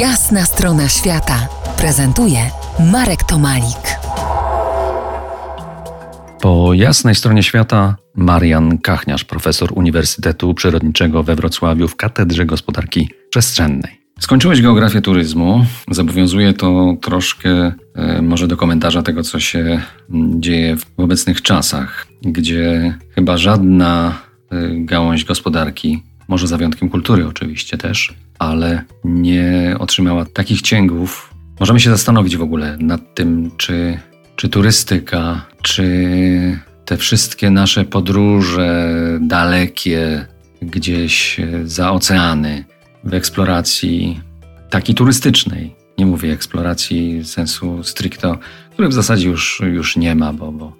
Jasna 0.00 0.44
strona 0.44 0.88
świata 0.88 1.48
prezentuje 1.78 2.38
Marek 2.92 3.24
Tomalik. 3.24 3.98
Po 6.40 6.74
jasnej 6.74 7.14
stronie 7.14 7.42
świata 7.42 7.96
Marian 8.14 8.78
Kachniarz, 8.78 9.24
profesor 9.24 9.72
Uniwersytetu 9.74 10.54
Przyrodniczego 10.54 11.22
we 11.22 11.36
Wrocławiu 11.36 11.88
w 11.88 11.96
Katedrze 11.96 12.46
Gospodarki 12.46 13.10
Przestrzennej. 13.30 14.00
Skończyłeś 14.20 14.62
geografię 14.62 15.02
turyzmu. 15.02 15.66
Zobowiązuje 15.90 16.52
to 16.52 16.96
troszkę 17.02 17.72
e, 17.94 18.22
może 18.22 18.48
do 18.48 18.56
komentarza 18.56 19.02
tego, 19.02 19.22
co 19.22 19.40
się 19.40 19.82
dzieje 20.38 20.76
w 20.76 21.00
obecnych 21.00 21.42
czasach, 21.42 22.06
gdzie 22.22 22.94
chyba 23.14 23.36
żadna 23.36 24.18
e, 24.50 24.56
gałąź 24.84 25.24
gospodarki, 25.24 26.02
może 26.28 26.46
za 26.46 26.56
wyjątkiem 26.56 26.88
kultury 26.88 27.26
oczywiście 27.26 27.78
też, 27.78 28.14
ale 28.38 28.84
nie 29.04 29.76
otrzymała 29.78 30.24
takich 30.24 30.62
cięgów. 30.62 31.34
Możemy 31.60 31.80
się 31.80 31.90
zastanowić 31.90 32.36
w 32.36 32.42
ogóle 32.42 32.76
nad 32.80 33.14
tym, 33.14 33.50
czy, 33.56 33.98
czy 34.36 34.48
turystyka, 34.48 35.46
czy 35.62 36.58
te 36.84 36.96
wszystkie 36.96 37.50
nasze 37.50 37.84
podróże 37.84 38.94
dalekie 39.20 40.26
gdzieś 40.62 41.40
za 41.64 41.92
oceany, 41.92 42.64
w 43.04 43.14
eksploracji 43.14 44.20
takiej 44.70 44.94
turystycznej. 44.94 45.74
Nie 45.98 46.06
mówię 46.06 46.32
eksploracji 46.32 47.24
sensu 47.24 47.84
stricto, 47.84 48.38
której 48.72 48.90
w 48.90 48.94
zasadzie 48.94 49.28
już, 49.28 49.62
już 49.72 49.96
nie 49.96 50.14
ma, 50.14 50.32
bo, 50.32 50.52
bo 50.52 50.72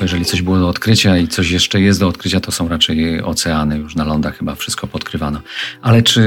jeżeli 0.00 0.24
coś 0.24 0.42
było 0.42 0.58
do 0.58 0.68
odkrycia 0.68 1.18
i 1.18 1.28
coś 1.28 1.50
jeszcze 1.50 1.80
jest 1.80 2.00
do 2.00 2.08
odkrycia, 2.08 2.40
to 2.40 2.52
są 2.52 2.68
raczej 2.68 3.22
oceany, 3.22 3.78
już 3.78 3.96
na 3.96 4.04
lądach 4.04 4.38
chyba 4.38 4.54
wszystko 4.54 4.86
podkrywano. 4.86 5.40
Ale 5.82 6.02
czy, 6.02 6.20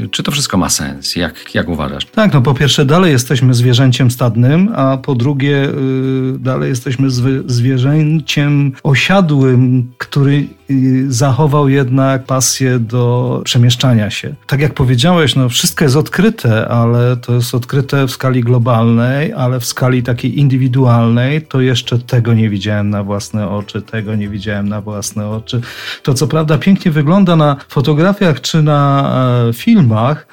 yy, 0.00 0.08
czy 0.08 0.22
to 0.22 0.32
wszystko 0.32 0.56
ma 0.56 0.68
sens? 0.68 1.16
Jak, 1.16 1.54
jak 1.54 1.68
uważasz? 1.68 2.04
Tak, 2.04 2.34
no 2.34 2.42
po 2.42 2.54
pierwsze 2.54 2.84
dalej 2.84 3.12
jesteśmy 3.12 3.54
zwierzęciem 3.54 4.10
stadnym, 4.10 4.68
a 4.74 4.96
po 4.96 5.14
drugie 5.14 5.50
yy, 5.50 6.38
dalej 6.38 6.68
jesteśmy 6.68 7.08
zwierzęciem 7.46 8.72
osiadłym, 8.82 9.92
który 9.98 10.46
yy, 10.68 11.12
zachował 11.12 11.68
jednak 11.68 12.24
pasję 12.24 12.78
do 12.78 13.42
przemieszczania 13.44 14.10
się. 14.10 14.34
Tak 14.46 14.60
jak 14.60 14.74
powiedziałeś, 14.74 15.36
no 15.36 15.48
wszystko 15.48 15.84
jest 15.84 15.96
odkryte, 15.96 16.68
ale 16.68 17.16
to 17.16 17.34
jest 17.34 17.54
odkryte 17.54 18.06
w 18.06 18.10
skali 18.10 18.40
globalnej, 18.40 19.32
ale 19.32 19.60
w 19.60 19.64
skali 19.64 20.02
takiej 20.02 20.38
indywidualnej 20.38 21.42
to 21.42 21.60
jeszcze 21.60 21.98
tego 21.98 22.34
nie 22.34 22.50
widziałem 22.50 22.77
widziałem 22.78 22.90
na 22.90 23.04
własne 23.04 23.48
oczy, 23.48 23.82
tego 23.82 24.14
nie 24.14 24.28
widziałem 24.28 24.68
na 24.68 24.80
własne 24.80 25.28
oczy. 25.28 25.60
To 26.02 26.14
co 26.14 26.26
prawda 26.26 26.58
pięknie 26.58 26.90
wygląda 26.92 27.36
na 27.36 27.56
fotografiach 27.68 28.40
czy 28.40 28.62
na 28.62 29.48
e, 29.48 29.52
filmach, 29.52 30.26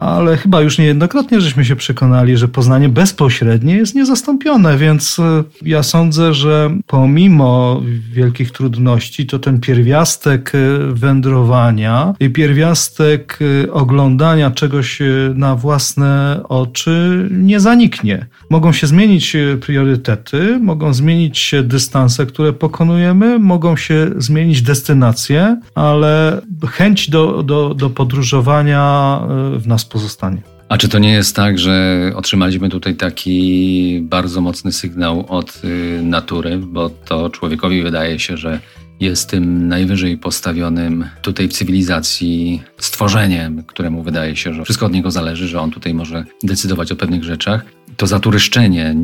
ale 0.00 0.36
chyba 0.36 0.60
już 0.60 0.78
niejednokrotnie 0.78 1.40
żeśmy 1.40 1.64
się 1.64 1.76
przekonali, 1.76 2.36
że 2.36 2.48
poznanie 2.48 2.88
bezpośrednie 2.88 3.76
jest 3.76 3.94
niezastąpione, 3.94 4.78
więc 4.78 5.18
e, 5.18 5.44
ja 5.62 5.82
sądzę, 5.82 6.34
że 6.34 6.70
pomimo 6.86 7.82
wielkich 8.12 8.52
trudności, 8.52 9.26
to 9.26 9.38
ten 9.38 9.60
pierwiastek 9.60 10.52
e, 10.54 10.58
wędrowania 10.92 12.14
i 12.20 12.30
pierwiastek 12.30 13.38
e, 13.66 13.72
oglądania 13.72 14.50
czegoś 14.50 14.98
na 15.34 15.56
własne 15.56 16.40
oczy 16.48 17.28
nie 17.30 17.60
zaniknie. 17.60 18.26
Mogą 18.50 18.72
się 18.72 18.86
zmienić 18.86 19.36
priorytety, 19.60 20.58
mogą 20.60 20.94
zmienić 20.94 21.38
się 21.38 21.62
dystanse, 21.62 22.26
które 22.26 22.52
pokonujemy, 22.52 23.38
mogą 23.38 23.76
się 23.76 24.10
zmienić 24.16 24.62
destynacje, 24.62 25.60
ale 25.74 26.40
chęć 26.68 27.10
do, 27.10 27.42
do, 27.42 27.74
do 27.74 27.90
podróżowania 27.90 29.20
w 29.58 29.66
nas 29.66 29.87
pozostanie. 29.88 30.42
A 30.68 30.78
czy 30.78 30.88
to 30.88 30.98
nie 30.98 31.12
jest 31.12 31.36
tak, 31.36 31.58
że 31.58 32.02
otrzymaliśmy 32.16 32.68
tutaj 32.68 32.94
taki 32.94 34.00
bardzo 34.02 34.40
mocny 34.40 34.72
sygnał 34.72 35.24
od 35.28 35.62
y, 35.64 36.00
natury, 36.02 36.58
bo 36.58 36.90
to 36.90 37.30
człowiekowi 37.30 37.82
wydaje 37.82 38.18
się, 38.18 38.36
że 38.36 38.60
jest 39.00 39.30
tym 39.30 39.68
najwyżej 39.68 40.18
postawionym 40.18 41.06
tutaj 41.22 41.48
w 41.48 41.52
cywilizacji 41.52 42.62
stworzeniem, 42.78 43.62
któremu 43.62 44.02
wydaje 44.02 44.36
się, 44.36 44.54
że 44.54 44.64
wszystko 44.64 44.86
od 44.86 44.92
niego 44.92 45.10
zależy, 45.10 45.48
że 45.48 45.60
on 45.60 45.70
tutaj 45.70 45.94
może 45.94 46.24
decydować 46.42 46.92
o 46.92 46.96
pewnych 46.96 47.24
rzeczach. 47.24 47.64
To 47.96 48.06
zaturyszczenie 48.06 48.96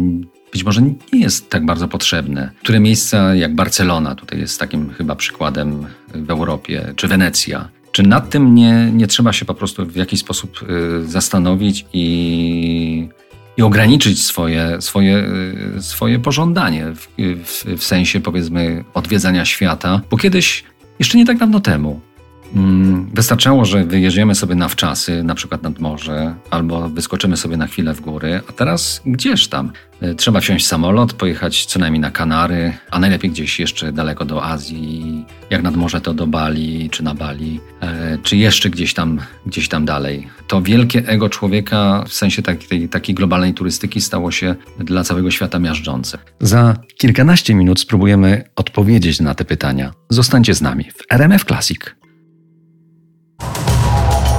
być 0.52 0.64
może 0.64 0.82
nie 0.82 1.20
jest 1.20 1.50
tak 1.50 1.66
bardzo 1.66 1.88
potrzebne. 1.88 2.50
Które 2.62 2.80
miejsca, 2.80 3.34
jak 3.34 3.54
Barcelona, 3.54 4.14
tutaj 4.14 4.38
jest 4.38 4.60
takim 4.60 4.90
chyba 4.90 5.16
przykładem 5.16 5.86
w 6.14 6.30
Europie, 6.30 6.92
czy 6.96 7.08
Wenecja, 7.08 7.68
czy 7.94 8.02
nad 8.02 8.30
tym 8.30 8.54
nie, 8.54 8.90
nie 8.92 9.06
trzeba 9.06 9.32
się 9.32 9.44
po 9.44 9.54
prostu 9.54 9.86
w 9.86 9.96
jakiś 9.96 10.20
sposób 10.20 10.60
y, 10.62 11.08
zastanowić 11.08 11.86
i, 11.92 13.08
i 13.56 13.62
ograniczyć 13.62 14.24
swoje, 14.24 14.76
swoje, 14.80 15.28
y, 15.76 15.82
swoje 15.82 16.18
pożądanie 16.18 16.86
w, 16.86 17.08
w, 17.44 17.64
w 17.78 17.84
sensie 17.84 18.20
powiedzmy 18.20 18.84
odwiedzania 18.94 19.44
świata? 19.44 20.00
Bo 20.10 20.16
kiedyś, 20.16 20.64
jeszcze 20.98 21.18
nie 21.18 21.26
tak 21.26 21.38
dawno 21.38 21.60
temu, 21.60 22.00
Wystarczało, 23.14 23.64
że 23.64 23.84
wyjedziemy 23.84 24.34
sobie 24.34 24.54
na 24.54 24.68
wczasy, 24.68 25.22
na 25.22 25.34
przykład 25.34 25.62
nad 25.62 25.78
morze, 25.78 26.34
albo 26.50 26.88
wyskoczymy 26.88 27.36
sobie 27.36 27.56
na 27.56 27.66
chwilę 27.66 27.94
w 27.94 28.00
góry, 28.00 28.40
a 28.48 28.52
teraz 28.52 29.02
gdzież 29.06 29.48
tam? 29.48 29.72
E, 30.00 30.14
trzeba 30.14 30.40
wsiąść 30.40 30.64
w 30.64 30.68
samolot, 30.68 31.12
pojechać 31.12 31.66
co 31.66 31.78
najmniej 31.78 32.00
na 32.00 32.10
Kanary, 32.10 32.72
a 32.90 32.98
najlepiej 32.98 33.30
gdzieś 33.30 33.60
jeszcze 33.60 33.92
daleko 33.92 34.24
do 34.24 34.44
Azji, 34.44 35.24
jak 35.50 35.62
nad 35.62 35.76
morze 35.76 36.00
to 36.00 36.14
do 36.14 36.26
Bali 36.26 36.90
czy 36.90 37.02
na 37.04 37.14
Bali, 37.14 37.60
e, 37.80 38.18
czy 38.22 38.36
jeszcze 38.36 38.70
gdzieś 38.70 38.94
tam, 38.94 39.20
gdzieś 39.46 39.68
tam 39.68 39.84
dalej. 39.84 40.26
To 40.48 40.62
wielkie 40.62 41.08
ego 41.08 41.28
człowieka 41.28 42.04
w 42.08 42.12
sensie 42.12 42.42
takiej, 42.42 42.88
takiej 42.88 43.14
globalnej 43.14 43.54
turystyki 43.54 44.00
stało 44.00 44.30
się 44.30 44.54
dla 44.78 45.04
całego 45.04 45.30
świata 45.30 45.58
miażdżące. 45.58 46.18
Za 46.40 46.76
kilkanaście 46.98 47.54
minut 47.54 47.80
spróbujemy 47.80 48.44
odpowiedzieć 48.56 49.20
na 49.20 49.34
te 49.34 49.44
pytania. 49.44 49.92
Zostańcie 50.08 50.54
z 50.54 50.60
nami 50.60 50.84
w 50.84 51.12
RMF 51.12 51.44
Classic. 51.44 52.03